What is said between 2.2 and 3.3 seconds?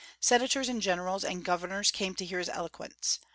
hear his eloquence.